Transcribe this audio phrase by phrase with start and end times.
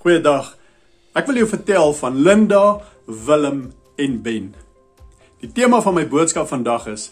[0.00, 0.54] Goeiedag.
[1.12, 2.60] Ek wil jou vertel van Linda,
[3.04, 3.58] Willem
[4.00, 4.46] en Ben.
[5.44, 7.10] Die tema van my boodskap vandag is: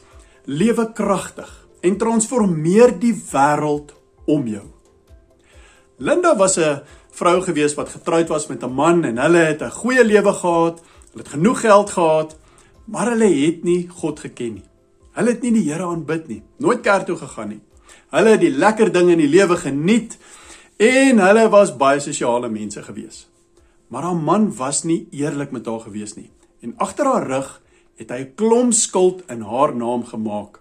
[0.49, 1.51] Lewe kragtig
[1.85, 3.93] en transformeer die wêreld
[4.25, 4.65] om jou.
[6.01, 6.81] Linda was 'n
[7.13, 10.81] vrou gewees wat getroud was met 'n man en hulle het 'n goeie lewe gehad.
[11.13, 12.37] Hulle het genoeg geld gehad,
[12.85, 14.65] maar hulle het nie God geken nie.
[15.13, 17.61] Hulle het nie die Here aanbid nie, nooit kerk toe gegaan nie.
[18.11, 20.17] Hulle het die lekker dinge in die lewe geniet
[20.79, 23.25] En hulle was baie sosiale mense gewees.
[23.91, 26.31] Maar haar man was nie eerlik met haar gewees nie.
[26.63, 27.49] En agter haar rug
[27.99, 30.61] het hy 'n klomp skuld in haar naam gemaak.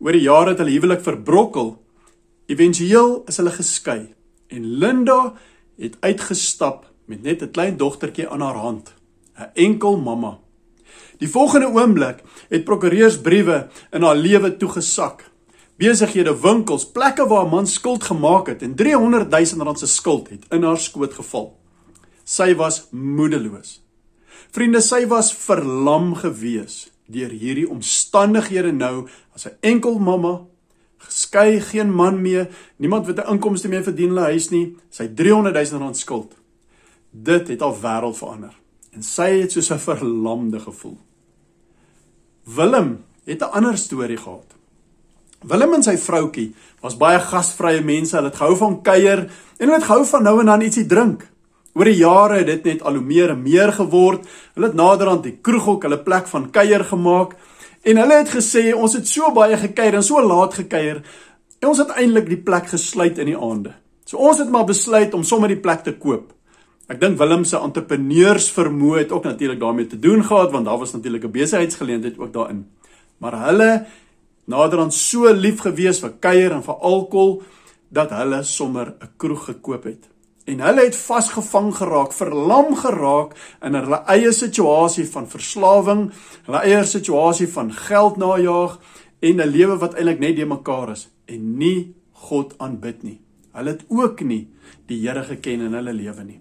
[0.00, 1.76] Oor die jare het hulle huwelik verbrokkel.
[2.46, 4.14] Éventueel is hulle geskei
[4.48, 5.34] en Linda
[5.76, 8.94] het uitgestap met net 'n klein dogtertjie aan haar hand,
[9.36, 10.38] 'n enkel mamma.
[11.18, 15.29] Die volgende oomblik het prokureursbriewe in haar lewe toegesak
[15.80, 20.28] besighede, winkels, plekke waar 'n man skuld gemaak het en 300 000 rand se skuld
[20.28, 21.56] het in haar skoot geval.
[22.24, 23.82] Sy was moedeloos.
[24.50, 30.46] Vriende, sy was verlam gewees deur hierdie omstandighede nou as 'n enkel mamma,
[30.98, 35.70] geskei, geen man meer, niemand wat 'n inkomste meer verdien haar huis nie, sy 300
[35.70, 36.34] 000 rand skuld.
[37.10, 38.54] Dit het haar wêreld verander
[38.92, 40.98] en sy het soos 'n verlamde gevoel.
[42.44, 44.59] Willem het 'n ander storie gehad.
[45.40, 46.50] Willem en sy vroutkie
[46.84, 48.16] was baie gasvrye mense.
[48.16, 51.24] Hulle het gehou van kuier en hulle het gehou van nou en dan ietsie drink.
[51.78, 54.26] Oor die jare het dit net al hoe meer en meer geword.
[54.56, 57.36] Hulle het naderhand die kroeg ook hulle plek van kuier gemaak.
[57.88, 61.00] En hulle het gesê ons het so baie gekuier en so laat gekuier.
[61.60, 63.72] En ons het eintlik die plek gesluit in die aande.
[64.04, 66.34] So ons het maar besluit om sommer die plek te koop.
[66.90, 70.92] Ek dink Willem se entrepreneursvermoë het ook natuurlik daarmee te doen gehad want daar was
[70.92, 72.66] natuurlik 'n besigheidsgeleentheid ook daarin.
[73.18, 73.86] Maar hulle
[74.50, 77.42] naderhand so lief gewees vir kuier en vir alkohol
[77.90, 80.08] dat hulle sommer 'n kroeg gekoop het.
[80.44, 86.10] En hulle het vasgevang geraak, verlam geraak in hulle eie situasie van verslawing,
[86.46, 88.78] hulle eie situasie van geld najag
[89.20, 93.20] en 'n lewe wat eintlik net de mekaar is en nie God aanbid nie.
[93.52, 94.48] Hulle het ook nie
[94.86, 96.40] die Here geken in hulle lewe nie.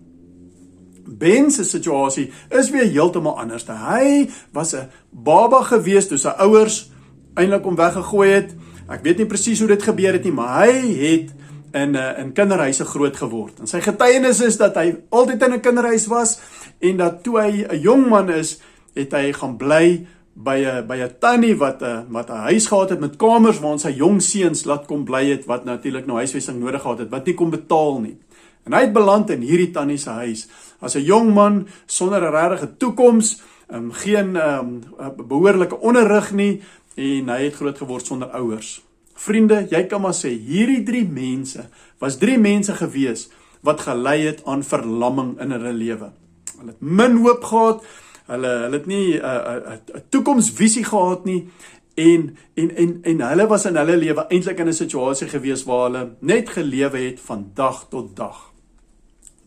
[1.10, 3.66] Ben se situasie is weer heeltemal anders.
[3.68, 6.90] Hy was 'n baba gewees toe sy ouers
[7.36, 8.56] eintlik om weggegooi het.
[8.90, 11.34] Ek weet nie presies hoe dit gebeur het nie, maar hy het
[11.74, 13.60] in 'n uh, in kinderhuise groot geword.
[13.60, 16.40] En sy getuienis is dat hy altyd in 'n kinderhuis was
[16.80, 18.60] en dat toe hy 'n jong man is,
[18.94, 22.68] het hy gaan bly by 'n by 'n tannie wat 'n uh, wat 'n huis
[22.68, 26.06] gehad het met kamers waar ons sy jong seuns laat kom bly het wat natuurlik
[26.06, 28.18] nou huisvesting nodig gehad het wat nie kon betaal nie.
[28.66, 30.48] En hy het beland in hierdie tannie se huis
[30.80, 33.42] as 'n jong man sonder 'n regte toekoms,
[33.74, 34.82] um, geen um,
[35.28, 36.62] behoorlike onderrig nie,
[36.96, 38.82] en hy het groot geword sonder ouers.
[39.20, 41.68] Vriende, jy kan maar sê hierdie drie mense
[42.00, 43.28] was drie mense gewees
[43.62, 46.12] wat gelei het aan verlamming in hulle lewe.
[46.60, 47.84] Hulle het min hoop gehad.
[48.30, 51.50] Hulle hulle het nie 'n uh, 'n uh, 'n toekomsvisie gehad nie
[51.96, 55.84] en en en en hulle was in hulle lewe eintlik in 'n situasie gewees waar
[55.84, 58.49] hulle net gelewe het van dag tot dag.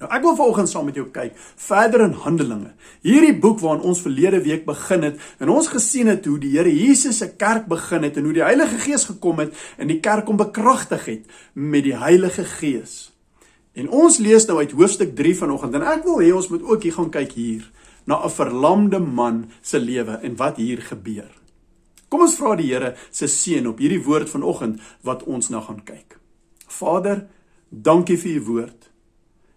[0.03, 2.73] Nou ek wil vanoggend saam met jou kyk verder in Handelinge.
[3.07, 6.73] Hierdie boek waarin ons verlede week begin het en ons gesien het hoe die Here
[6.75, 10.27] Jesus se kerk begin het en hoe die Heilige Gees gekom het en die kerk
[10.27, 13.13] hom bekragtig het met die Heilige Gees.
[13.79, 16.83] En ons lees nou uit hoofstuk 3 vanoggend en ek wil hê ons moet ook
[16.83, 17.71] hier gaan kyk hier
[18.05, 21.31] na 'n verlamde man se lewe en wat hier gebeur.
[22.09, 25.85] Kom ons vra die Here se seën op hierdie woord vanoggend wat ons nou gaan
[25.85, 26.19] kyk.
[26.67, 27.27] Vader,
[27.71, 28.92] dankie vir u woord.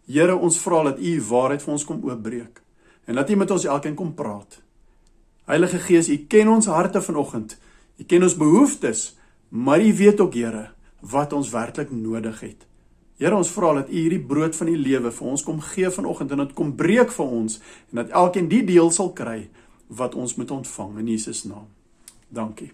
[0.06, 2.62] Here, ons vra dat U waarheid vir ons kom oopbreek
[3.06, 4.60] en dat U met ons elkeen kom praat.
[5.50, 7.58] Heilige Gees, U ken ons harte vanoggend.
[8.02, 9.16] U ken ons behoeftes,
[9.50, 10.70] maar U weet ook, Here,
[11.02, 12.66] wat ons werklik nodig het.
[13.18, 16.34] Here, ons vra dat U hierdie brood van die lewe vir ons kom gee vanoggend
[16.34, 17.60] en dit kom breek vir ons
[17.92, 19.48] en dat elkeen die deel sal kry
[19.88, 21.70] wat ons moet ontvang in Jesus naam.
[22.30, 22.72] Dankie.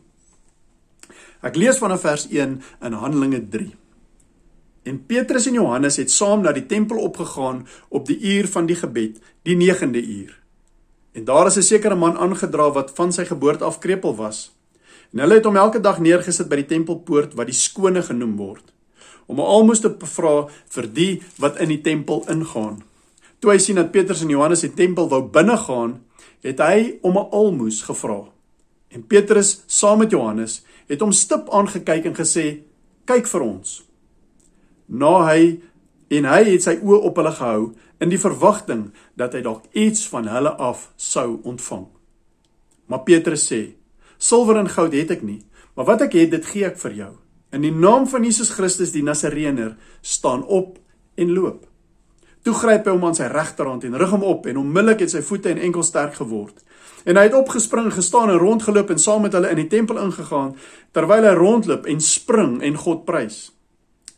[1.44, 3.70] Ek lees vanaf vers 1 in Handelinge 3.
[4.84, 8.76] En Petrus en Johannes het saam na die tempel opgegaan op die uur van die
[8.76, 10.40] gebed, die 9de uur.
[11.12, 14.56] En daar is 'n sekere man aangedra wat van sy geboorte af krepeel was.
[15.12, 18.74] En hulle het hom elke dag neergesit by die tempelpoort wat die skone genoem word,
[19.26, 22.84] om 'n almoes te vra vir die wat in die tempel ingaan.
[23.40, 26.02] Toe hy sien dat Petrus en Johannes die tempel wou binnegaan,
[26.42, 28.24] het hy om 'n almoes gevra.
[28.88, 32.64] En Petrus saam met Johannes het hom stip aangekyk en gesê:
[33.06, 33.91] "Kyk vir ons."
[34.92, 35.62] Na hy
[36.12, 37.64] en hy het sy oë op hulle gehou
[38.04, 38.90] in die verwagting
[39.20, 41.88] dat hy dalk iets van hulle af sou ontvang.
[42.92, 43.62] Maar Petrus sê:
[44.18, 45.42] "Silwer en goud het ek nie,
[45.76, 47.12] maar wat ek het, dit gee ek vir jou.
[47.52, 50.78] In die naam van Jesus Christus die Nasareëner, staan op
[51.16, 51.68] en loop."
[52.44, 55.22] Toe gryp hy hom aan sy regterhand en rig hom op en onmiddellik het sy
[55.22, 56.64] voete en enkels sterk geword.
[57.06, 60.56] En hy het opgespring, gestaan en rondgeloop en saam met hulle in die tempel ingegaan
[60.92, 63.52] terwyl hy rondloop en spring en God prys.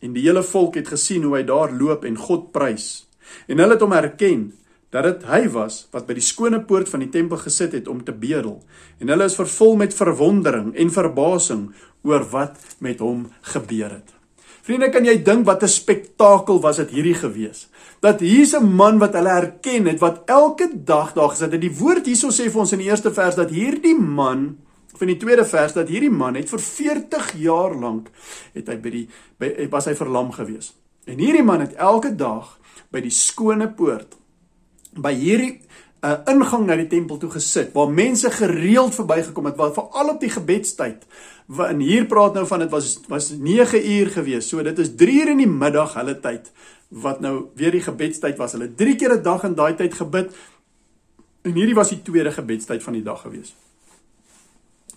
[0.04, 3.08] En die hele volk het gesien hoe hy daar loop en God prys.
[3.48, 4.50] En hulle het hom herken
[4.94, 8.04] dat dit hy was wat by die skone poort van die tempel gesit het om
[8.06, 8.60] te bedel.
[9.02, 11.70] En hulle is vervul met verwondering en verbasing
[12.04, 14.12] oor wat met hom gebeur het.
[14.64, 17.68] Vriende, kan jy dink wat 'n spektakel was dit hierdie gewees?
[18.00, 21.62] Dat hier's 'n man wat hulle herken het wat elke dag daar gesit het.
[21.62, 24.58] Die woord hierso sê vir ons in die eerste vers dat hierdie man
[24.98, 28.10] van die tweede vers dat hierdie man het vir 40 jaar lank
[28.54, 29.06] het hy by die
[29.42, 30.74] by was hy verlam gewees.
[31.06, 32.58] En hierdie man het elke dag
[32.94, 34.18] by die skone poort
[34.94, 35.62] by hierdie
[36.04, 40.10] 'n uh, ingang na die tempel toe gesit waar mense gereeld verbygekom het, waar veral
[40.10, 41.06] op die gebedstyd
[41.48, 44.48] en hier praat nou van dit was was 9 uur gewees.
[44.50, 46.52] So dit is 3 uur in die middag hulle tyd
[46.90, 48.52] wat nou weer die gebedstyd was.
[48.52, 50.36] Hulle 3 keer 'n dag in daai tyd gebid.
[51.42, 53.56] En hierdie was die tweede gebedstyd van die dag gewees.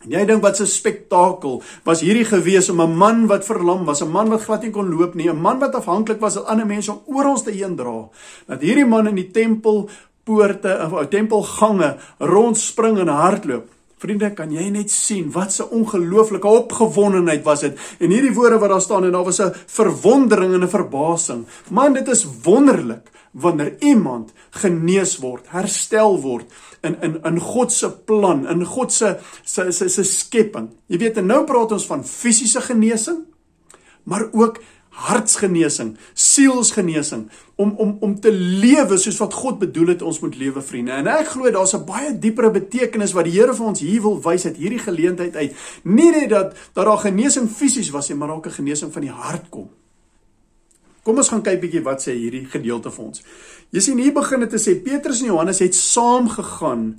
[0.07, 4.03] En jy dink wat 'n spektakel was hierdie gewees om 'n man wat verlam was,
[4.03, 6.67] 'n man wat glad nie kon loop nie, 'n man wat afhanklik was van ander
[6.67, 8.09] mense om ons te heen dra.
[8.47, 9.89] Dat hierdie man in die tempel
[10.25, 13.67] poorte of tempelgange rondspring en hardloop.
[13.99, 17.79] Vriende, kan jy net sien wat 'n ongelooflike opgewondenheid was dit.
[17.99, 21.47] En hierdie woorde wat daar staan en daar was 'n verwondering en 'n verbasing.
[21.71, 26.53] Man, dit is wonderlik wanneer iemand genees word, herstel word
[26.87, 30.71] in in in God se plan, in God se se se, se skepping.
[30.87, 33.25] Jy weet, en nou praat ons van fisiese genesing,
[34.05, 34.63] maar ook
[34.97, 37.27] hartsgenesing, sielsgenesing
[37.61, 40.97] om om om te lewe soos wat God bedoel het ons moet lewe vriende.
[40.97, 44.21] En ek glo daar's 'n baie diepere betekenis wat die Here vir ons hier wil
[44.23, 45.53] wys uit hierdie geleentheid uit.
[45.83, 49.11] Nie net dat dat daar genesing fisies was nie, maar ook 'n genesing van die
[49.11, 49.69] hart kom.
[51.07, 53.23] Kom ons gaan kyk bietjie wat sê hierdie gedeelte vir ons.
[53.71, 56.97] Jy sien hier begin dit te sê Petrus en Johannes het saam gegaan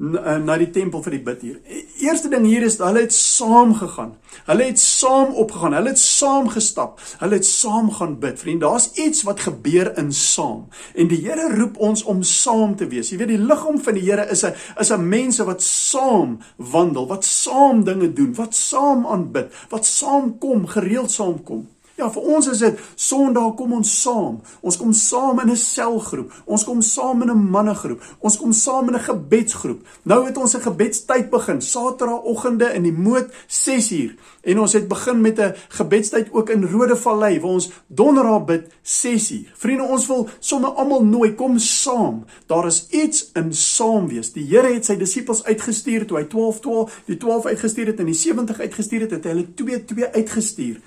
[0.00, 1.56] Eh, na die tempel vir die bid hier.
[1.68, 4.14] E, eerste ding hier is hulle het saam gegaan.
[4.46, 5.74] Hulle het saam opgegaan.
[5.76, 7.02] Hulle het saam gestap.
[7.20, 8.38] Hulle het saam gaan bid.
[8.40, 10.70] Vriend, daar's iets wat gebeur in saam.
[10.96, 13.10] En die Here roep ons om saam te wees.
[13.12, 17.06] Jy weet die liggaam van die Here is 'n is 'n mense wat saam wandel,
[17.06, 21.68] wat saam dinge doen, wat saam aanbid, wat saam kom, gereeld saam kom.
[22.00, 24.38] Ja, vir ons is dit Sondag kom ons saam.
[24.64, 26.32] Ons kom saam in 'n selgroep.
[26.46, 28.00] Ons kom saam in 'n mannegroep.
[28.20, 29.80] Ons kom saam in 'n gebedsgroep.
[30.04, 34.14] Nou het ons 'n gebedstyd begin, Saterdagoggende in die moed 6uur.
[34.42, 39.52] En ons het begin met 'n gebedstyd ook in Rodevallei waar ons Donderdag bid 6uur.
[39.54, 42.24] Vriende, ons wil sommer almal nooi kom saam.
[42.46, 44.32] Daar is iets in saam wees.
[44.32, 48.06] Die Here het sy disippels uitgestuur toe hy 12 12 die 12 uitgestuur het en
[48.06, 50.80] die 70 uitgestuur het, het hy hulle 2 2 uitgestuur.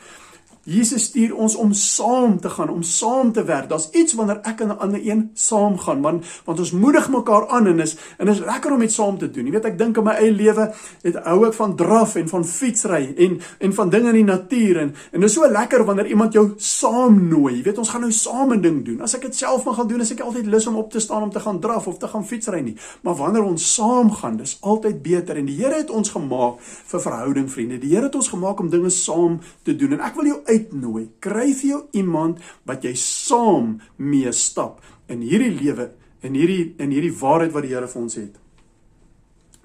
[0.63, 3.67] Jesus stuur ons om saam te gaan, om saam te werk.
[3.69, 7.47] Daar's iets wanneer ek en 'n ander een saam gaan, man, want ons moedig mekaar
[7.47, 9.45] aan en is en is lekker om dit saam te doen.
[9.45, 12.45] Jy weet ek dink in my eie lewe, het hou ek van draf en van
[12.45, 16.07] fietsry en en van dinge in die natuur en en dit is so lekker wanneer
[16.07, 17.57] iemand jou saam nooi.
[17.57, 19.01] Jy weet ons gaan nou saam 'n ding doen.
[19.01, 21.23] As ek dit self moet gaan doen, is ek altyd lus om op te staan
[21.23, 22.75] om te gaan draf of te gaan fietsry nie.
[23.01, 27.01] Maar wanneer ons saam gaan, dis altyd beter en die Here het ons gemaak vir
[27.01, 27.79] verhouding, vriende.
[27.79, 31.07] Die Here het ons gemaak om dinge saam te doen en ek wil jou uitnooi.
[31.19, 34.81] Kry vir jou iemand wat jy saam mee stap
[35.11, 35.89] in hierdie lewe
[36.23, 38.37] en hierdie in hierdie waarheid wat die Here vir ons het.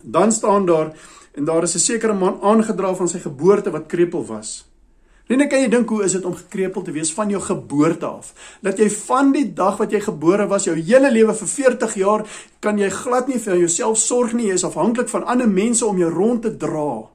[0.02, 0.94] Dan staan daar
[1.34, 4.68] en daar is 'n sekere man aangedra van sy geboorte wat krepeel was.
[5.28, 8.32] Net kan jy dink hoe is dit om gekrepeel te wees van jou geboorte af?
[8.64, 12.24] Dat jy van die dag wat jy gebore was, jou hele lewe vir 40 jaar
[12.64, 15.98] kan jy glad nie vir jouself sorg nie, jy is afhanklik van ander mense om
[15.98, 17.10] jou rond te dra.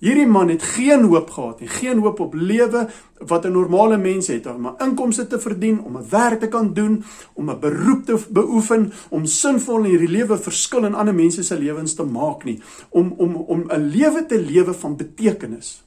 [0.00, 2.86] Hierdie man het geen hoop gehad nie, geen hoop op lewe
[3.18, 6.72] wat 'n normale mens het om 'n inkomste te verdien, om 'n werk te kan
[6.72, 7.04] doen,
[7.34, 11.58] om 'n beroep te beoefen, om sinvol in hierdie lewe verskil in ander mense se
[11.58, 15.84] lewens te maak nie, om om om 'n lewe te lewe van betekenis.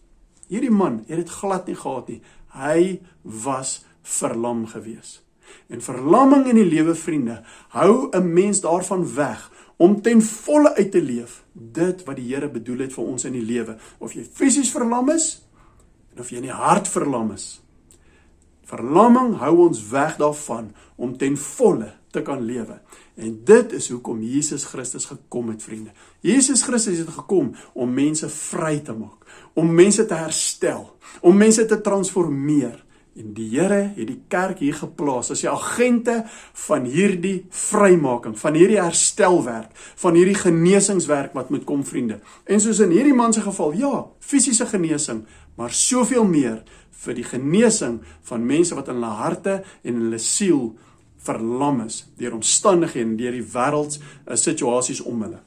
[0.48, 2.22] Hierdie man het dit glad nie gehad nie.
[2.48, 5.24] Hy was verlam gewees.
[5.68, 9.52] En verlamming in die lewe vriende hou 'n mens daarvan weg
[9.84, 13.36] om ten volle uit te leef dit wat die Here bedoel het vir ons in
[13.36, 13.76] die lewe.
[14.00, 15.34] Of jy fisies verlam is
[16.14, 17.58] en of jy in die hart verlam is
[18.74, 22.78] verlamming hou ons weg daarvan om ten volle te kan lewe.
[23.20, 25.92] En dit is hoekom Jesus Christus gekom het vriende.
[26.22, 29.24] Jesus Christus het gekom om mense vry te maak
[29.54, 30.88] om mense te herstel
[31.22, 32.80] om mense te transformeer
[33.14, 36.24] En die Here het die kerk hier geplaas as die agente
[36.66, 39.70] van hierdie vrymaking, van hierdie herstelwerk,
[40.02, 42.20] van hierdie genesingswerk wat moet kom vriende.
[42.50, 45.28] En soos in hierdie man se geval, ja, fisiese genesing,
[45.60, 46.64] maar soveel meer
[47.04, 50.72] vir die genesing van mense wat in hulle harte en in hulle siel
[51.24, 55.42] verlam is deur omstandighede en deur die wêreld uh, situasies om hulle.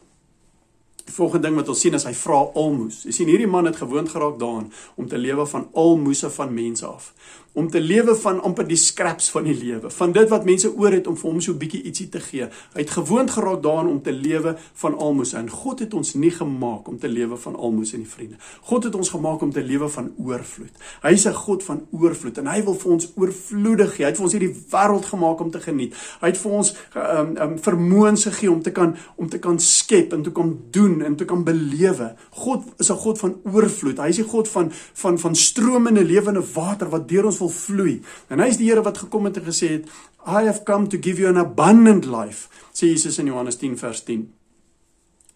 [1.06, 3.04] Die volgende ding wat ons sien is hy vra almoes.
[3.06, 6.86] Jy sien hierdie man het gewoond geraak daaraan om te lewe van almoese van mense
[6.86, 7.12] af
[7.56, 10.92] om te lewe van amper die scraps van die lewe, van dit wat mense oor
[10.92, 12.48] het om vir hom so 'n bietjie ietsie te gee.
[12.74, 16.30] Hy het gewoond geraak daaraan om te lewe van almoses en God het ons nie
[16.30, 18.36] gemaak om te lewe van almoses en die vriende.
[18.60, 20.74] God het ons gemaak om te lewe van oorvloed.
[21.02, 24.04] Hy is 'n God van oorvloed en hy wil vir ons oorvloedig gee.
[24.04, 25.94] Hy het vir ons hierdie wêreld gemaak om te geniet.
[26.20, 30.12] Hy het vir ons um, um, vermoëns gegee om te kan om te kan skep
[30.12, 32.14] en te kan doen en te kan belewe.
[32.30, 33.98] God is 'n God van oorvloed.
[33.98, 38.00] Hy is die God van van van stromende lewende water wat deur ons wil vloei.
[38.28, 39.90] En hy is die Here wat gekom het en gesê het,
[40.26, 44.02] I have come to give you an abundant life, sê Jesus in Johannes 10 vers
[44.04, 44.26] 10.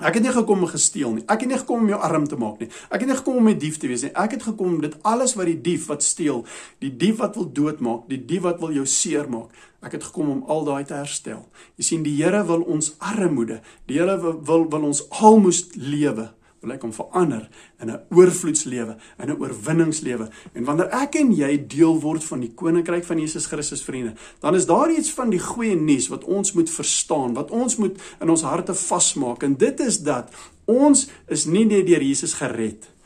[0.00, 1.24] Ek het nie gekom om gesteel nie.
[1.28, 2.70] Ek het nie gekom om jou arm te maak nie.
[2.88, 4.10] Ek het nie gekom om 'n dief te wees nie.
[4.16, 6.46] Ek het gekom om dit alles wat die dief wat steel,
[6.78, 9.50] die dief wat wil doodmaak, die dief wat wil jou seermaak.
[9.82, 11.48] Ek het gekom om al daai te herstel.
[11.76, 16.74] Jy sien die Here wil ons armoede, die Here wil, wil ons almoes lewe wil
[16.74, 17.48] ek hom verander
[17.80, 20.28] in 'n oorvloedslewe, in 'n oorwinningslewe.
[20.52, 24.54] En wanneer ek en jy deel word van die koninkryk van Jesus Christus vriende, dan
[24.54, 28.30] is daar iets van die goeie nuus wat ons moet verstaan, wat ons moet in
[28.30, 30.30] ons harte vasmaak en dit is dat
[30.64, 32.99] ons is nie net deur Jesus gered nie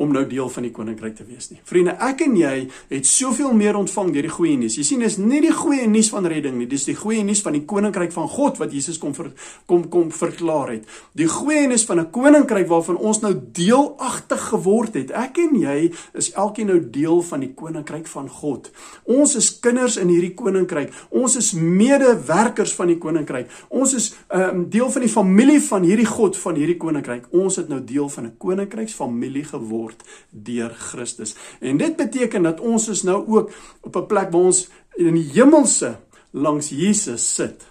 [0.00, 1.58] om nou deel van die koninkryk te wees nie.
[1.68, 2.54] Vriende, ek en jy
[2.88, 4.78] het soveel meer ontvang deur die goeie nuus.
[4.80, 7.58] Jy sien, dis nie die goeie nuus van redding nie, dis die goeie nuus van
[7.58, 9.28] die koninkryk van God wat Jesus kom ver,
[9.68, 10.88] kom kom verklaar het.
[11.18, 15.10] Die goeie nuus van 'n koninkryk waarvan ons nou deelagtig geword het.
[15.10, 18.70] Ek en jy is elkeen nou deel van die koninkryk van God.
[19.04, 20.92] Ons is kinders in hierdie koninkryk.
[21.10, 23.50] Ons is medewerkers van die koninkryk.
[23.68, 27.26] Ons is 'n um, ehm, deel van die familie van hierdie God van hierdie koninkryk.
[27.30, 31.34] Ons het nou deel van 'n koninkryksfamilie geword word deur Christus.
[31.60, 33.50] En dit beteken dat ons is nou ook
[33.82, 35.98] op 'n plek waar ons in die hemelse
[36.30, 37.66] langs Jesus sit.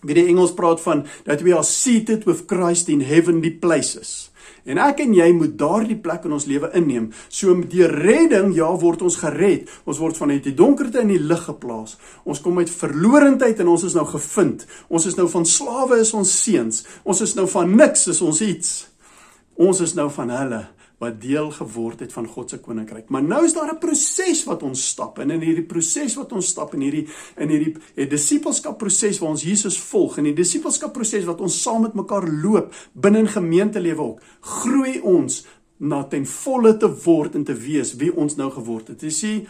[0.00, 4.30] Wie die Engels praat van that we are seated with Christ in heavenly places.
[4.64, 7.12] En ek en jy moet daardie plek in ons lewe inneem.
[7.28, 9.68] So met die redding, ja, word ons gered.
[9.84, 11.96] Ons word van uit die donkerte in die lig geplaas.
[12.24, 14.66] Ons kom uit verlorendheid en ons is nou gevind.
[14.88, 16.84] Ons is nou van slawe is ons seuns.
[17.04, 18.88] Ons is nou van niks is ons iets.
[19.54, 20.66] Ons is nou van hulle
[20.98, 23.08] wat deel geword het van God se koninkryk.
[23.08, 26.46] Maar nou is daar 'n proses wat ons stap en in hierdie proses wat ons
[26.46, 30.92] stap in hierdie in hierdie die disippelskap proses waar ons Jesus volg en die disippelskap
[30.92, 35.46] proses wat ons saam met mekaar loop binne in gemeentelewe ook, groei ons
[35.78, 39.02] na ten volle te word en te wees wie ons nou geword het.
[39.02, 39.46] Jy sien,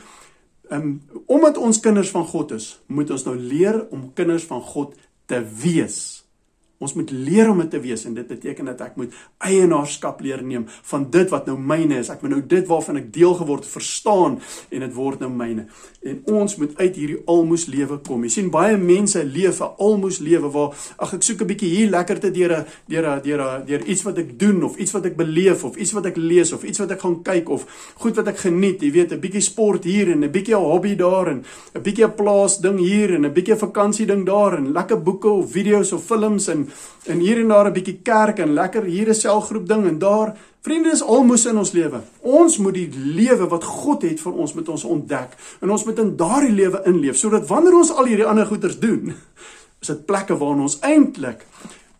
[0.71, 4.95] um, omdat ons kinders van God is, moet ons nou leer om kinders van God
[5.27, 6.18] te wees.
[6.79, 10.45] Ons moet leer om dit te wees en dit beteken dat ek moet eienaarskap leer
[10.47, 12.11] neem van dit wat nou myne is.
[12.13, 14.37] Ek moet nou dit waarvan ek deel geword verstaan
[14.71, 15.65] en dit word nou myne.
[16.07, 18.23] En ons moet uit hierdie almoes lewe kom.
[18.23, 21.91] Jy sien baie mense leef 'n almoes lewe waar ag ek soek 'n bietjie hier
[21.91, 24.93] lekker te deur 'n deur 'n deur 'n deur iets wat ek doen of iets
[24.93, 27.67] wat ek beleef of iets wat ek lees of iets wat ek gaan kyk of
[27.97, 28.81] goed wat ek geniet.
[28.83, 31.45] Jy weet 'n bietjie sport hier en 'n bietjie 'n hobby daar en
[31.75, 35.29] 'n bietjie 'n plaas ding hier en 'n bietjie vakansie ding daar en lekker boeke
[35.29, 36.68] of video's of films en
[37.07, 40.37] en hier en daar 'n bietjie kerk en lekker hier 'n selgroep ding en daar
[40.61, 42.01] vriende is almoes in ons lewe.
[42.21, 45.99] Ons moet die lewe wat God het vir ons met ons ontdek en ons moet
[45.99, 49.15] in daardie lewe inleef sodat wanneer ons al hierdie ander goeders doen,
[49.81, 51.47] is dit plekke waar ons eintlik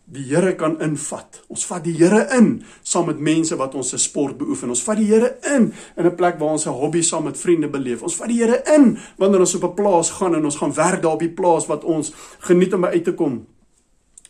[0.09, 1.41] die Here kan invat.
[1.53, 4.71] Ons vat die Here in saam met mense wat ons se sport beoefen.
[4.73, 7.69] Ons vat die Here in in 'n plek waar ons 'n hobby saam met vriende
[7.69, 8.01] beleef.
[8.01, 11.01] Ons vat die Here in wanneer ons op 'n plaas gaan en ons gaan werk
[11.01, 13.45] daar op die plaas wat ons geniet om by uit te kom.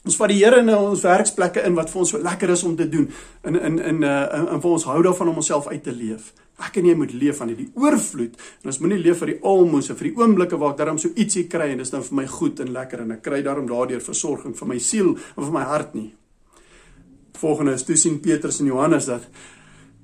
[0.10, 2.76] Ons vat die Here in ons werksplekke in wat vir ons so lekker is om
[2.78, 3.06] te doen
[3.46, 6.32] in in in uh in, in vir ons hou daarvan om onsself uit te leef.
[6.66, 9.98] Ek en jy moet leef van hierdie oorvloed en ons moenie leef vir die almoses
[10.00, 12.64] vir die oomblikke waar ek daarom so ietsie kry en dis nou vir my goed
[12.64, 15.94] en lekker en ek kry daarom daardeur versorging vir my siel en vir my hart
[15.94, 16.10] nie.
[17.38, 19.28] Volgende is toe sien Petrus en Johannes dat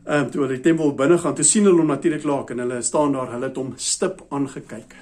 [0.06, 2.62] ehm um, toe hulle die tempel binne gaan, toe sien hulle hom natuurlik laak en
[2.62, 4.94] hulle staan daar, hulle het hom stip aangekyk.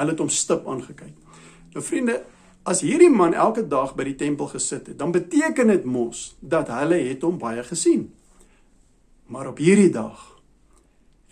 [0.00, 1.14] Hulle het hom stip aangekyk.
[1.76, 2.18] Nou vriende,
[2.68, 6.68] As hierdie man elke dag by die tempel gesit het, dan beteken dit mos dat
[6.68, 8.10] hulle het hom baie gesien.
[9.32, 10.18] Maar op hierdie dag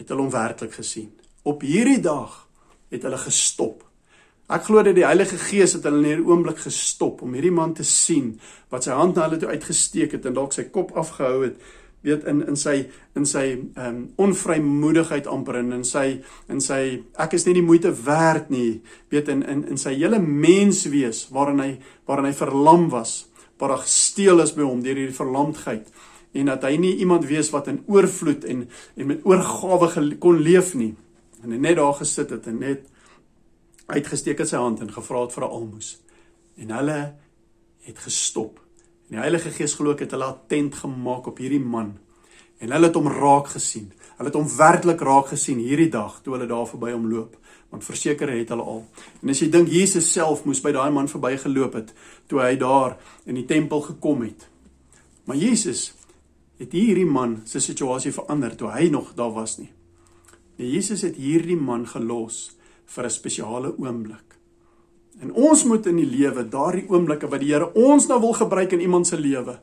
[0.00, 1.10] het hulle hom werklik gesien.
[1.44, 2.46] Op hierdie dag
[2.92, 3.84] het hulle gestop.
[4.48, 7.74] Ek glo dat die Heilige Gees het hulle in 'n oomblik gestop om hierdie man
[7.74, 8.40] te sien
[8.70, 11.60] wat sy hand na hulle toe uitgesteek het en dalk sy kop afgehou het
[12.06, 12.76] weet in in sy
[13.18, 16.06] in sy ehm um, onvrymoedigheid amper in in sy
[16.52, 16.80] in sy
[17.26, 18.80] ek is nie die moeite werd nie
[19.12, 21.72] weet in in in sy hele menswees waarin hy
[22.06, 23.24] waarin hy verlam was
[23.58, 25.88] waar daar gesteel is by hom deur hierdie verlamdheid
[26.36, 30.74] en dat hy nie iemand wees wat in oorvloed en en met oorgawe kon leef
[30.74, 30.94] nie
[31.42, 32.86] en hy net daar gesit het en net
[33.86, 35.98] uitgesteek het sy hand en gevra het vir 'n almoes.
[36.56, 37.14] En hulle
[37.82, 38.60] het gestop.
[39.06, 41.92] En die Heilige Gees glo ek het hulle attent gemaak op hierdie man.
[42.58, 43.92] En hulle het hom raak gesien.
[44.16, 47.36] Hulle het hom werklik raak gesien hierdie dag toe hulle daar verby hom loop,
[47.70, 48.82] want verseker het hulle al.
[49.22, 51.92] En as jy dink Jesus self moes by daai man verbygeloop het
[52.26, 52.96] toe hy daar
[53.28, 54.48] in die tempel gekom het.
[55.26, 55.92] Maar Jesus
[56.58, 59.70] het hierdie man se situasie verander toe hy nog daar was nie.
[60.56, 64.25] Nee, Jesus het hierdie man gelos vir 'n spesiale oomblik.
[65.20, 68.76] En ons moet in die lewe daardie oomblikke wat die Here ons nou wil gebruik
[68.76, 69.58] in iemand se lewe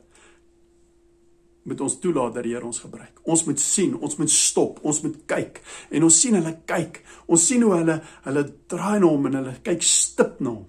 [1.64, 3.20] moet ons toelaat dat die Here ons gebruik.
[3.24, 5.62] Ons moet sien, ons moet stop, ons moet kyk
[5.96, 7.00] en ons sien hulle kyk.
[7.24, 7.96] Ons sien hoe hulle
[8.26, 10.66] hulle draai na hom en hulle kyk stip na hom.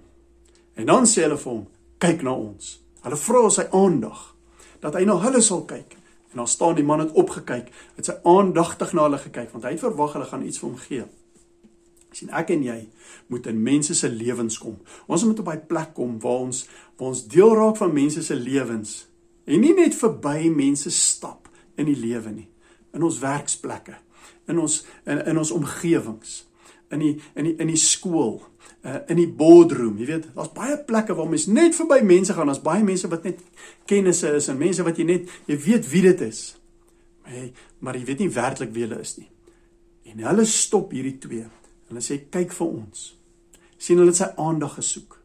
[0.80, 1.66] En dan sê hulle vir hom,
[2.04, 2.72] kyk na ons.
[3.04, 4.24] Hulle vra sy aandag
[4.84, 5.98] dat hy na hulle sal kyk.
[6.32, 9.76] En dan staan die man het opgekyk, het sy aandagtig na hulle gekyk want hy
[9.76, 11.06] het verwag hulle gaan iets vir hom gee
[12.16, 12.78] sien ek en jy
[13.34, 14.78] moet in mense se lewens kom.
[15.08, 16.66] Ons moet op 'n plek kom waar ons
[16.98, 19.08] waar ons deel raak van mense se lewens
[19.46, 22.48] en nie net verby mense stap in die lewe nie.
[22.94, 23.98] In ons werksplekke,
[24.48, 26.46] in ons in, in ons omgewings,
[26.90, 28.42] in die in die in die skool,
[28.86, 32.48] uh, in die boardroom, jy weet, daar's baie plekke waar mense net verby mense gaan.
[32.48, 33.42] Daar's baie mense wat net
[33.86, 36.56] kennisse is en mense wat jy net jy weet wie dit is.
[37.24, 37.46] Maar jy,
[37.80, 39.30] maar jy weet nie werklik wie hulle is nie.
[40.06, 41.46] En hulle stop hierdie twee
[41.90, 43.12] Hulle sê kyk vir ons.
[43.78, 45.20] sien hulle het sy aandag gesoek.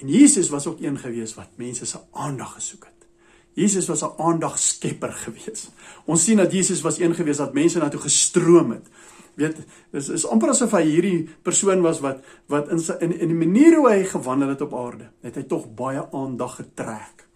[0.00, 3.06] En Jesus was ook een gewees wat mense se aandag gesoek het.
[3.52, 5.68] Jesus was 'n aandagskepper gewees.
[6.04, 8.86] Ons sien dat Jesus was een gewees wat mense na toe gestroom het.
[9.34, 9.56] Weet,
[9.90, 13.46] dis is amper asof hy hierdie persoon was wat wat in sy in, in die
[13.46, 17.26] manier hoe hy gewandel het op aarde, het hy tog baie aandag getrek.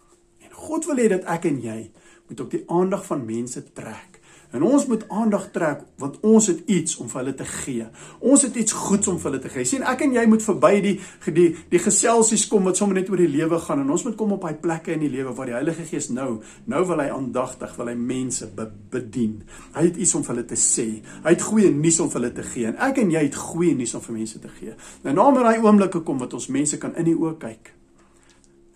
[0.44, 1.90] En God wil hê dat ek en jy
[2.28, 4.13] moet ook die aandag van mense trek.
[4.54, 7.86] En ons moet aandag trek want ons het iets om vir hulle te gee.
[8.22, 9.64] Ons het iets goeds om vir hulle te gee.
[9.66, 10.94] sien ek en jy moet verby die
[11.34, 14.36] die die geselsies kom wat sommer net oor die lewe gaan en ons moet kom
[14.36, 16.38] op daai plekke in die lewe waar die Heilige Gees nou
[16.70, 19.42] nou wil hy aandagtig wil hy mense be, bedien.
[19.74, 20.88] Hy het iets om vir hulle te sê.
[21.26, 23.74] Hy het goeie nuus om vir hulle te gee en ek en jy het goeie
[23.74, 24.78] nuus om vir mense te gee.
[25.02, 27.74] Nou na maar daai oomblikke kom wat ons mense kan in die oë kyk.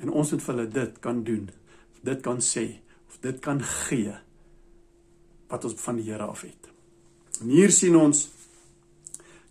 [0.03, 1.51] En ons moet vir hulle dit kan doen.
[2.03, 4.19] Dit kan sê of dit kan gee
[5.48, 6.70] wat ons van die Here af het.
[7.40, 8.28] En hier sien ons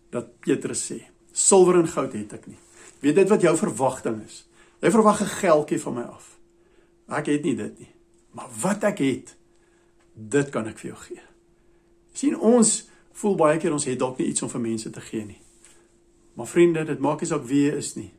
[0.10, 2.60] dat Petrus sê: "Silwer en goud het ek nie.
[3.00, 4.46] Weet dit wat jou verwagting is?
[4.82, 6.38] Jy verwag 'n geldjie van my af.
[7.08, 7.94] Ek het nie dit nie.
[8.32, 9.36] Maar wat ek het,
[10.14, 11.28] dit kan ek vir jou gee."
[12.18, 15.26] sien ons voel baie keer ons het dalk nie iets om vir mense te gee
[15.26, 15.42] nie.
[16.38, 18.12] Maar vriende, dit maak nie saak wie jy is nie.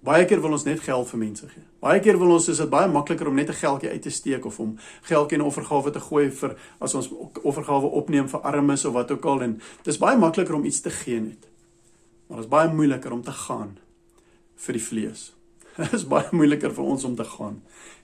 [0.00, 1.62] Baie keer wil ons net geld vir mense gee.
[1.84, 4.44] Baie keer wil ons is dit baie makliker om net 'n geldjie uit te steek
[4.46, 7.10] of om geldjie in offergawe te gooi vir as ons
[7.42, 10.90] offergawe opneem vir armes of wat ook al en dis baie makliker om iets te
[10.90, 11.48] gee net.
[12.28, 13.78] Maar dit is baie moeiliker om te gaan
[14.56, 15.39] vir die vlees.
[15.80, 17.60] Dit is baie moeiliker vir ons om te gaan.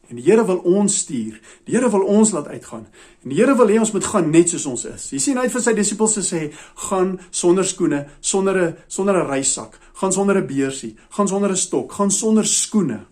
[0.09, 1.41] En die Here wil ons stuur.
[1.67, 2.87] Die Here wil ons laat uitgaan.
[3.25, 5.09] En die Here wil hê ons moet gaan net soos ons is.
[5.13, 6.43] Jy sien hy het vir sy disippels gesê,
[6.89, 11.57] gaan sonder skoene, sonder 'n sonder 'n reissak, gaan sonder 'n beursie, gaan sonder 'n
[11.57, 13.07] stok, gaan sonder skoene.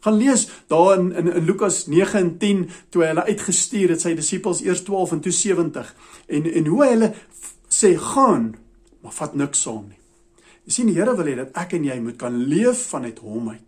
[0.00, 4.00] Gaan lees daar in in, in Lukas 9 en 10 toe hy hulle uitgestuur het
[4.00, 5.94] sy disippels eers 12 en toe 70
[6.28, 7.14] en en hoe hy hulle
[7.68, 8.54] sê gaan,
[9.02, 9.98] maar vat niks saam nie.
[10.66, 13.48] Jy sien die Here wil hê dat ek en jy moet kan leef vanuit hom
[13.48, 13.65] uit.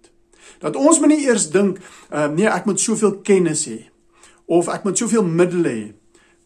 [0.63, 1.79] Dat ons moet nie eers dink,
[2.13, 3.81] uh, nee, ek moet soveel kennis hê
[4.49, 5.87] of ek moet soveel middele hê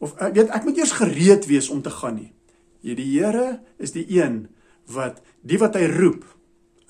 [0.02, 2.32] of ek weet ek moet eers gereed wees om te gaan nie.
[2.82, 4.48] Hier die Here is die een
[4.90, 6.26] wat die wat hy roep,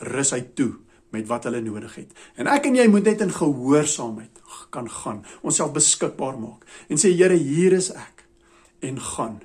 [0.08, 0.72] rus hy toe
[1.12, 2.12] met wat hulle nodig het.
[2.40, 4.40] En ek en jy moet net in gehoorsaamheid
[4.72, 8.24] kan gaan, onsself beskikbaar maak en sê Here, hier is ek
[8.82, 9.40] en gaan.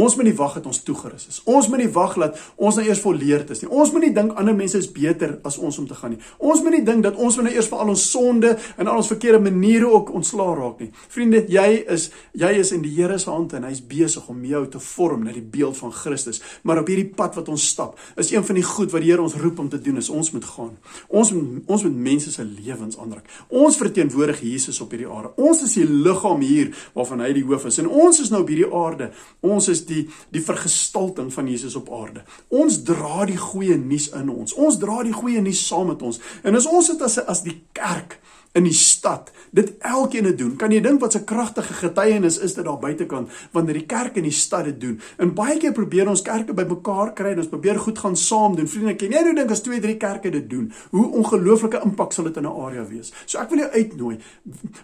[0.00, 1.40] Ons moet nie wag dat ons toegerus is.
[1.50, 3.70] Ons moet nie wag dat ons nou eers volleerd is nie.
[3.70, 6.20] Ons moet nie dink ander mense is beter as ons om te gaan nie.
[6.38, 9.10] Ons moet nie dink dat ons nou eers vir al ons sonde en al ons
[9.10, 10.90] verkeerde maniere ook ontslaa raak nie.
[11.12, 12.08] Vriende, jy is
[12.38, 15.34] jy is in die Here se hand en hy's besig om jou te vorm na
[15.34, 16.40] die beeld van Christus.
[16.66, 19.24] Maar op hierdie pad wat ons stap, is een van die goed wat die Here
[19.24, 20.74] ons roep om te doen is ons moet gaan.
[21.08, 23.28] Ons moet ons moet mense se lewens aanraak.
[23.48, 25.32] Ons verteenwoordig Jesus op hierdie aarde.
[25.40, 27.80] Ons is die liggaam hier waarvan hy die hoof is.
[27.82, 29.10] En ons is nou op hierdie aarde.
[29.46, 32.24] Ons is die die vergestalting van Jesus op aarde.
[32.48, 34.54] Ons dra die goeie nuus in ons.
[34.54, 36.20] Ons dra die goeie nuus saam met ons.
[36.46, 38.20] En as ons dit as as die kerk
[38.52, 40.56] in die stad dit elkeen te doen.
[40.58, 44.22] Kan jy dink wat 'n kragtige getuienis is dit daar buitekant wanneer die kerk in
[44.22, 45.00] die stad dit doen?
[45.18, 48.68] En baie keer probeer ons kerke bymekaar kry en ons probeer goed gaan saam doen.
[48.68, 52.24] Vriende, ken jy nou dink as twee, drie kerke dit doen, hoe ongelooflike impak sal
[52.24, 53.12] dit in 'n area wees?
[53.26, 54.18] So ek wil jou uitnooi.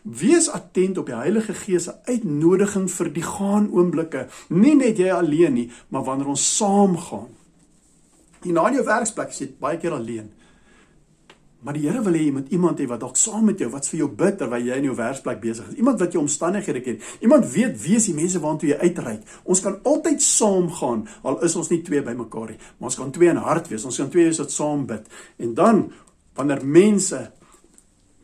[0.03, 4.27] Wees attent op die Heilige Gees se uitnodiging vir die gaan oomblikke.
[4.49, 7.29] Nie net jy alleen nie, maar wanneer ons saam gaan.
[8.43, 10.31] Die na jou werksplek sit baie keer alleen.
[11.65, 13.87] Maar die Here wil hê jy moet iemand hê wat dalk saam met jou wat
[13.89, 15.79] vir jou bid terwyl jy in jou werksplek besig is.
[15.81, 16.99] Iemand wat jou omstandighede ken.
[17.25, 19.25] Iemand weet wie is die mense waartoe jy uitreik.
[19.49, 23.11] Ons kan altyd saam gaan al is ons nie twee bymekaar nie, maar ons kan
[23.15, 23.87] twee in hart wees.
[23.89, 25.09] Ons kan twee wees wat saam bid.
[25.43, 25.83] En dan
[26.37, 27.23] wanneer mense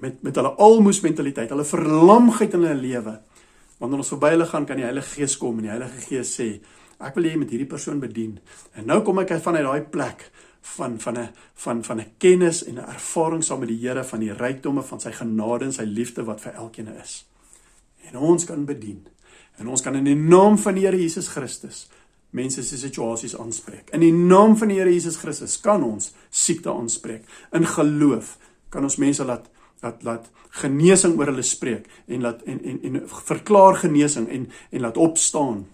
[0.02, 3.16] met met hulle almoes mentaliteit, hulle verlamgheid in hulle lewe,
[3.78, 6.48] wanneer ons verby hulle gaan, kan die Heilige Gees kom en die Heilige Gees sê,
[7.02, 8.36] ek wil jy moet hierdie persoon bedien.
[8.78, 10.26] En nou kom ek vanuit daai plek
[10.62, 14.20] van van 'n van van 'n kennis en 'n ervaring saam met die Here van
[14.20, 17.27] die rykdomme van sy genade en sy liefde wat vir elkeen is.
[18.11, 19.07] En ons kan bedien.
[19.57, 21.88] En ons kan in die naam van die Here Jesus Christus
[22.31, 23.90] mense se situasies aanspreek.
[23.90, 27.25] In die naam van die Here Jesus Christus kan ons siekte aanspreek.
[27.53, 29.51] In geloof kan ons mense laat
[29.83, 30.31] laat laat
[30.62, 35.66] genesing oor hulle spreek en laat en en en verklaar genesing en en laat opstaan.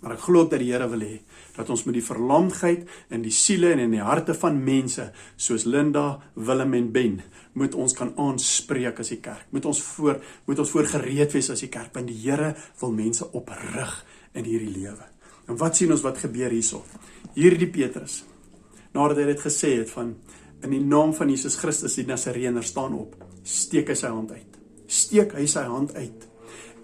[0.00, 1.20] Maar ek glo dat die Here wil hê
[1.56, 5.08] dat ons met die verlamdheid in die siele en in die harte van mense
[5.40, 7.18] soos Linda, Willem en Ben
[7.56, 9.48] moet ons kan aanspreek as die kerk.
[9.50, 12.92] Moet ons voor moet ons voor gereed wees as die kerk want die Here wil
[12.92, 13.92] mense oprig
[14.36, 15.08] in hierdie lewe.
[15.48, 16.84] En wat sien ons wat gebeur hierso?
[17.36, 18.22] Hierdie Petrus
[18.96, 20.14] nadat hy dit gesê het van
[20.64, 23.12] in die naam van Jesus Christus die Nasareëner staan op,
[23.44, 24.56] steek hy sy hand uit.
[24.88, 26.24] Steek hy sy hand uit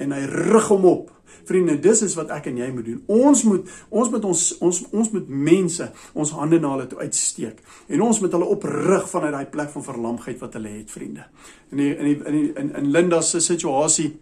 [0.03, 1.11] en hy rig hom op
[1.45, 3.03] Vriende, dis is wat ek en jy moet doen.
[3.07, 7.62] Ons moet ons moet ons ons ons moet mense ons hande na hulle toe uitsteek
[7.88, 11.27] en ons moet hulle oprig vanuit daai plek van verlamgheid wat hulle het, vriende.
[11.71, 14.12] In die, in die, in die, in in Linda se situasie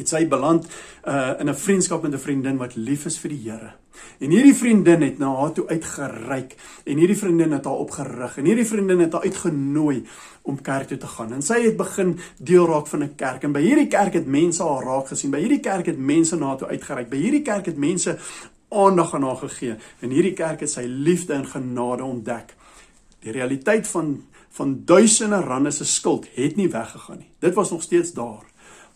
[0.00, 0.66] het sy beland
[1.04, 3.72] uh in 'n vriendskap met 'n vriendin wat lief is vir die Here.
[4.18, 8.44] En hierdie vriendin het na haar toe uitgereik en hierdie vriendin het haar opgerig en
[8.44, 10.04] hierdie vriendin het haar uitgenooi
[10.50, 11.32] om kerk toe te gaan.
[11.32, 14.62] En sy het begin deel raak van 'n kerk en by hierdie kerk het mense
[14.62, 15.30] haar raak gesien.
[15.30, 17.08] By hierdie kerk het mense na haar toe uitgereik.
[17.10, 18.18] By hierdie kerk het mense
[18.68, 19.76] aandag aan haar gegee.
[20.00, 22.54] En hierdie kerk het sy liefde en genade ontdek.
[23.20, 27.30] Die realiteit van van duisende rande se skuld het nie weggegaan nie.
[27.38, 28.49] Dit was nog steeds daar.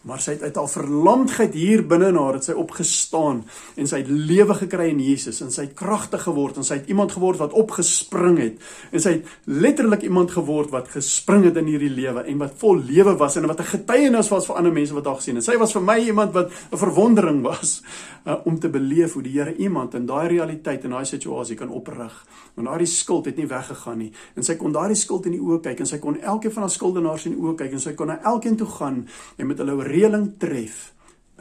[0.04, 3.38] Maar sy het uit haar verlamdheid hier binne in haar het sy opgestaan
[3.80, 6.90] en sy het lewe gekry in Jesus en sy het kragtig geword en sy het
[6.92, 11.70] iemand geword wat opgespring het en sy het letterlik iemand geword wat gespring het in
[11.72, 14.94] hierdie lewe en wat vol lewe was en wat 'n getuienis was vir ander mense
[14.94, 15.44] wat haar gesien het.
[15.44, 17.82] Sy was vir my iemand wat 'n verwondering was
[18.26, 21.68] uh, om te beleef hoe die Here iemand in daai realiteit en daai situasie kan
[21.68, 22.26] oprig.
[22.54, 25.60] Want daardie skuld het nie weggegaan nie en sy kon daardie skuld in die oë
[25.60, 28.06] kyk en sy kon elkeen van haar skuldenaars in die oë kyk en sy kon
[28.06, 30.90] na elkeen toe gaan en met hulle reëling tref.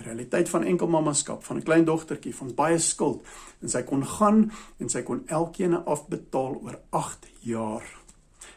[0.04, 3.26] Realiteit van enkelmammaskap, van 'n klein dogtertjie, van baie skuld
[3.62, 7.84] en sy kon gaan en sy kon elkeen afbetaal oor 8 jaar.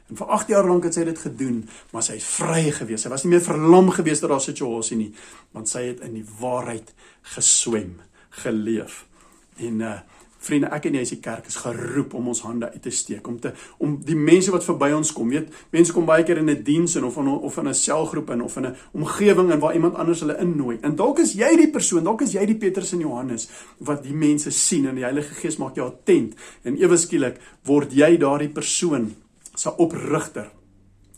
[0.08, 3.02] En vir 8 jaar lank het sy dit gedoen, maar sy het vry gewees.
[3.02, 5.14] Sy was nie meer verlam gewees deur haar situasie nie,
[5.52, 6.92] want sy het in die waarheid
[7.34, 7.96] geswem,
[8.30, 9.06] geleef.
[9.56, 9.98] En uh
[10.38, 13.26] Vriende, ek en jy as die kerk is geroep om ons hande uit te steek
[13.28, 16.50] om te om die mense wat verby ons kom, weet, mense kom baie keer in
[16.50, 19.60] 'n diens en of in of in 'n selgroep en of in 'n omgewing en
[19.60, 20.78] waar iemand anders hulle innooi.
[20.82, 24.14] En dalk is jy die persoon, dalk is jy die Petrus en Johannes wat die
[24.14, 28.52] mense sien en die Heilige Gees maak jou attent en ewe skielik word jy daardie
[28.52, 29.14] persoon
[29.54, 30.55] se oprigter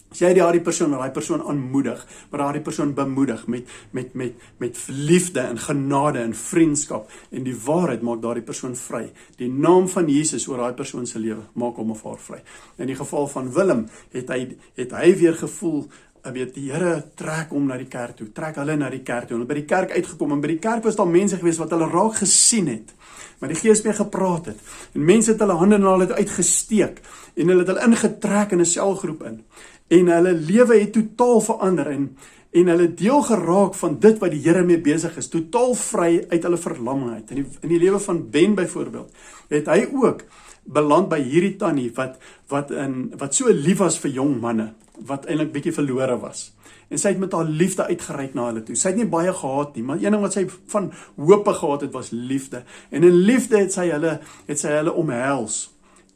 [0.08, 4.78] As jy daardie persoon, daai persoon aanmoedig, maar daardie persoon bemoedig met met met met
[4.88, 9.04] liefde en genade en vriendskap en die waarheid maak daardie persoon vry.
[9.36, 12.40] Die naam van Jesus oor daai persoon se lewe maak hom of haar vry.
[12.78, 15.88] In die geval van Willem het hy het hy weer gevoel
[16.28, 18.26] Ek weet die Here trek hom na die kerk toe.
[18.34, 19.38] Trek hulle na die kerk toe.
[19.38, 21.86] En by die kerk uitgekom en by die kerk was daar mense gewees wat hulle
[21.88, 22.90] raak gesien het.
[23.38, 24.58] Maar die Gees mee gepraat het.
[24.98, 26.98] En mense het hulle hande na hulle uitgesteek
[27.38, 29.44] en hulle het hulle ingetrek in 'n selgroep in
[29.88, 32.10] en hulle lewe het totaal verander en
[32.58, 36.42] en hulle deel geraak van dit wat die Here mee besig is, totaal vry uit
[36.42, 37.30] hulle verlammingheid.
[37.34, 39.10] In die in die lewe van Ben byvoorbeeld,
[39.52, 40.24] het hy ook
[40.64, 42.16] beland by hierdie tannie wat
[42.48, 44.72] wat in wat so lief was vir jong manne
[45.08, 46.48] wat eintlik bietjie verlore was.
[46.88, 48.76] En sy het met haar liefde uitgereik na hulle toe.
[48.76, 51.92] Sy het nie baie gehad nie, maar een ding wat sy van hoop gehad het
[51.92, 52.64] was liefde.
[52.90, 55.66] En in liefde het sy hulle het sy hulle omhels.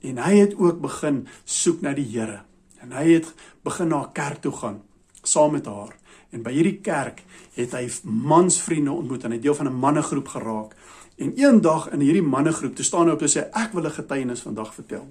[0.03, 2.41] En hy het ook begin soek na die Here.
[2.83, 4.83] En hy het begin na 'n kerk toe gaan
[5.23, 5.97] saam met haar.
[6.31, 7.23] En by hierdie kerk
[7.55, 10.77] het hy mansvriende ontmoet en hy deel van 'n mannegroep geraak.
[11.17, 14.41] En eendag in hierdie mannegroep, toe staan hy op en sê ek wil 'n getuienis
[14.41, 15.07] vandag vertel.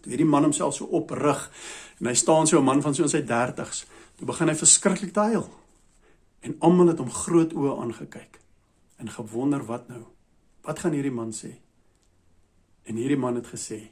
[0.00, 1.50] Toe hierdie man homself so oprig
[1.98, 3.86] en hy staan so 'n man van so in sy 30's,
[4.16, 5.48] toe begin hy verskriklik te huil.
[6.40, 8.40] En almal het hom groot oë aangekyk
[8.96, 10.02] en gewonder wat nou?
[10.62, 11.50] Wat gaan hierdie man sê?
[12.84, 13.90] En hierdie man het gesê: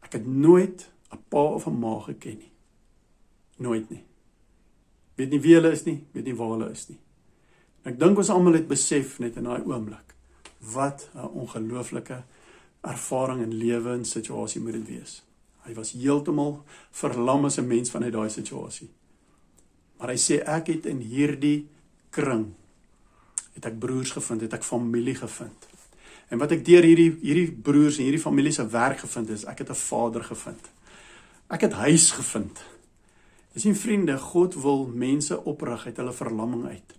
[0.00, 2.52] Ek het nooit 'n pa of 'n ma geken nie.
[3.56, 4.04] Nooit nie.
[5.14, 6.98] Weet nie wie hulle is nie, weet nie waar hulle is nie.
[7.82, 10.14] Ek dink ons almal het besef net in daai oomblik
[10.72, 12.22] wat 'n ongelooflike
[12.80, 15.22] ervaring en lewe en situasie moet dit wees.
[15.66, 18.88] Hy was heeltemal verlam as 'n mens vanuit daai situasie.
[19.98, 21.68] Maar hy sê ek het in hierdie
[22.10, 22.54] kring
[23.54, 25.68] het ek broers gevind, het ek familie gevind.
[26.28, 29.58] En wat ek deur hierdie hierdie broers en hierdie familie se werk gevind is, ek
[29.58, 30.70] het 'n vader gevind.
[31.46, 32.58] Ek het huis gevind.
[33.54, 36.94] Jy sien vriende, God wil mense oprig uit hulle verlamming uit.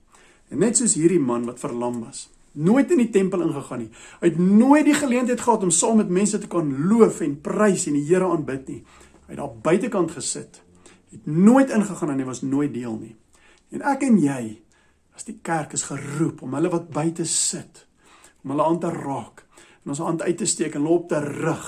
[0.48, 3.90] En net soos hierdie man wat verlam was, nooit in die tempel ingegaan nie.
[4.22, 7.90] Hy het nooit die geleentheid gehad om saam met mense te kan loof en prys
[7.92, 8.80] en die Here aanbid nie.
[9.28, 10.62] Hy het daar buitekant gesit.
[11.12, 13.16] Het nooit ingegaan en hy was nooit deel nie.
[13.76, 14.42] En ek en jy
[15.18, 17.84] as die kerk is geroep om hulle wat buite sit
[18.46, 19.44] om hulle aan te raak
[19.84, 21.68] en ons hand uit te steek en loop te rig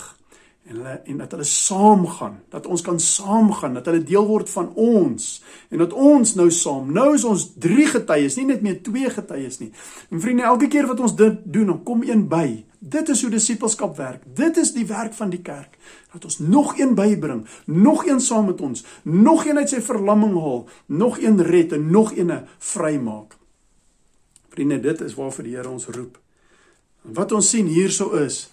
[0.70, 4.70] en hulle en dat hulle saamgaan, dat ons kan saamgaan, dat hulle deel word van
[4.78, 5.30] ons
[5.70, 9.60] en dat ons nou saam, nou is ons 3 getuies, nie net meer 2 getuies
[9.64, 9.72] nie.
[10.14, 12.64] En vriende, elke keer wat ons dit doen, dan kom een by.
[12.80, 14.22] Dit is hoe disippelskap werk.
[14.36, 15.76] Dit is die werk van die kerk.
[16.14, 20.38] Dat ons nog een bybring, nog een saam met ons, nog een uit sy verlamming
[20.40, 23.36] haal, nog een red en nog een vrymaak.
[24.54, 26.18] Vriende, dit is waarvoor die Here ons roep.
[27.06, 28.48] En wat ons sien hierso is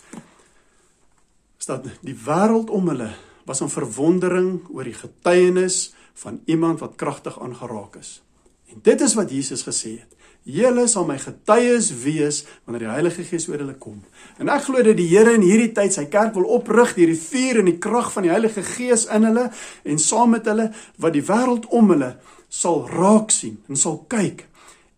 [1.66, 3.10] dat die wêreld om hulle
[3.46, 8.20] was in verwondering oor die getuienis van iemand wat kragtig aangeraak is.
[8.72, 10.12] En dit is wat Jesus gesê het.
[10.46, 13.98] Julle sal my getuies wees wanneer die Heilige Gees oor hulle kom.
[14.38, 17.18] En ek glo dat die Here in hierdie tyd sy kerk wil oprig deur die
[17.18, 19.48] vuur en die krag van die Heilige Gees in hulle
[19.82, 20.70] en saam met hulle
[21.02, 22.12] wat die wêreld om hulle
[22.48, 24.46] sal raak sien en sal kyk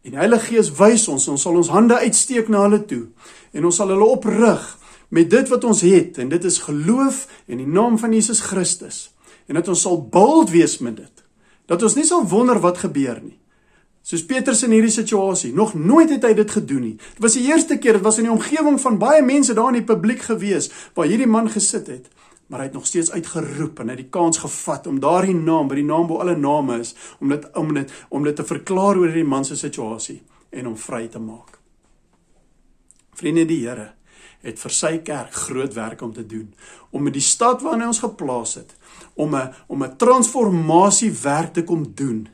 [0.08, 3.08] En die Heilige Gees wys ons, ons sal ons hande uitsteek na hulle toe
[3.52, 4.62] en ons sal hulle oprig
[5.08, 9.08] met dit wat ons het en dit is geloof in die naam van Jesus Christus.
[9.48, 11.24] En dat ons sal bold wees met dit.
[11.66, 13.38] Dat ons nie sal wonder wat gebeur nie.
[14.04, 16.94] Soos Petrus in hierdie situasie, nog nooit het hy dit gedoen nie.
[16.96, 19.82] Dit was die eerste keer, dit was in die omgewing van baie mense daar in
[19.82, 22.08] die publiek gewees waar hierdie man gesit het
[22.48, 25.68] maar hy het nog steeds uitgeroep en hy het die kans gevat om daardie naam,
[25.68, 28.96] by die naam bo alle name is, om dit om dit om dit te verklaar
[28.96, 31.58] oor hierdie man se situasie en hom vry te maak.
[33.20, 33.97] Vriende die Here
[34.46, 36.48] het vir sy kerk groot werk om te doen
[36.90, 38.74] om met die stad waarin hy ons geplaas het
[39.14, 42.28] om 'n om 'n transformasie werk te kom doen.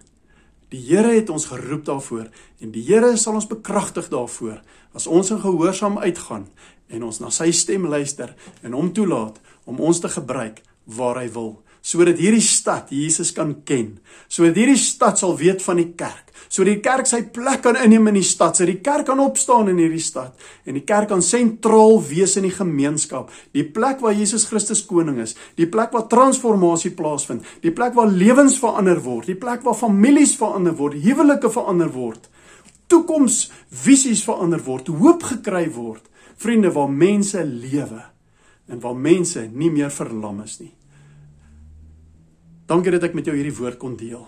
[0.68, 2.28] Die Here het ons geroep daarvoor
[2.60, 4.62] en die Here sal ons bekragtig daarvoor
[4.92, 6.46] as ons in gehoorsaam uitgaan
[6.88, 11.28] en ons na sy stem luister en hom toelaat om ons te gebruik waar hy
[11.32, 13.98] wil sodat hierdie stad Jesus kan ken
[14.32, 18.08] sodat hierdie stad sal weet van die kerk sodat die kerk sy plek kan inneem
[18.12, 21.24] in die stad sodat die kerk kan opstaan in hierdie stad en die kerk kan
[21.24, 26.08] sentraal wees in die gemeenskap die plek waar Jesus Christus koning is die plek waar
[26.12, 31.52] transformasie plaasvind die plek waar lewens verander word die plek waar families verander word huwelike
[31.52, 32.30] verander word
[32.88, 36.08] toekomsvisies verander word hoop gekry word
[36.40, 38.02] vriende waar mense lewe
[38.66, 40.72] en waar mense nie meer verlam is nie.
[42.64, 44.22] Dankie dat ek met jou hierdie woord kon deel.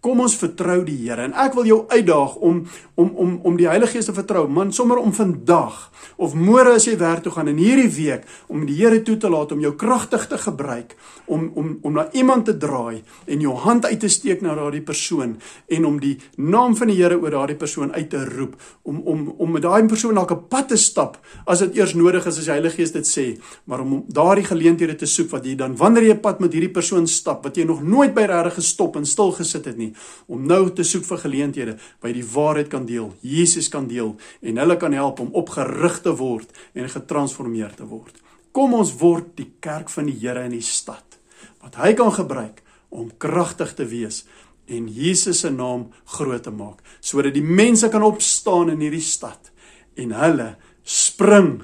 [0.00, 2.62] Kom ons vertrou die Here en ek wil jou uitdaag om
[3.00, 6.86] om om om die Heilige Gees te vertrou, man sommer om vandag of môre as
[6.88, 9.74] jy werk toe gaan in hierdie week om die Here toe te laat om jou
[9.76, 10.94] kragtig te gebruik
[11.28, 14.80] om om om na iemand te draai en jou hand uit te steek na daardie
[14.80, 15.36] persoon
[15.68, 18.56] en om die naam van die Here oor daardie persoon uit te roep
[18.88, 22.24] om om om met daai persoon dalk 'n pad te stap as dit eers nodig
[22.24, 25.54] is as die Heilige Gees dit sê, maar om daardie geleenthede te soek wat jy
[25.56, 28.96] dan wanneer jy pad met hierdie persoon stap wat jy nog nooit by regtig gestop
[28.96, 32.70] en stil gesit het nie nie om nou te soek vir geleenthede jy die waarheid
[32.72, 37.76] kan deel, Jesus kan deel en hulle kan help om opgerig te word en getransformeer
[37.76, 38.14] te word.
[38.52, 41.18] Kom ons word die kerk van die Here in die stad
[41.60, 44.24] wat hy kan gebruik om kragtig te wees
[44.70, 49.52] en Jesus se naam groot te maak sodat die mense kan opstaan in hierdie stad
[50.00, 51.60] en hulle spring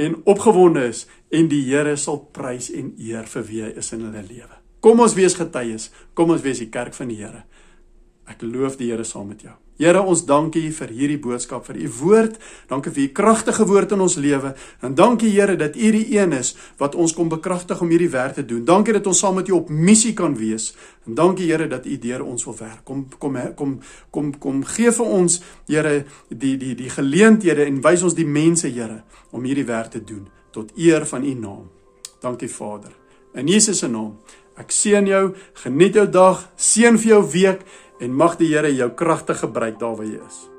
[0.00, 4.06] en opgewonde is en die Here sal prys en eer vir wie hy is in
[4.08, 4.56] hulle lewe.
[4.80, 7.44] Kom ons wees getuies, kom ons wees die kerk van die Here.
[8.30, 9.56] Ek loof die Here saam met jou.
[9.80, 12.34] Here, ons dankie vir hierdie boodskap, vir u woord.
[12.68, 14.52] Dankie vir u kragtige woord in ons lewe.
[14.84, 18.36] En dankie Here dat u die een is wat ons kom bekragtig om hierdie werk
[18.36, 18.62] te doen.
[18.68, 20.74] Dankie dat ons saam met u op missie kan wees.
[21.08, 22.84] En dankie Here dat u deur ons wil werk.
[22.84, 23.78] Kom kom kom
[24.10, 28.68] kom kom gee vir ons Here die die die geleenthede en wys ons die mense
[28.68, 31.70] Here om hierdie werk te doen tot eer van u naam.
[32.20, 33.00] Dankie Vader
[33.32, 34.16] In Jesus se naam.
[34.58, 35.30] Ek seën jou,
[35.62, 37.62] geniet jou dag, seën vir jou week
[38.00, 40.49] en mag die Here jou kragtig gebruik daar waar jy is.